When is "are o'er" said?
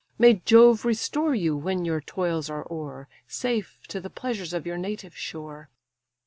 2.49-3.07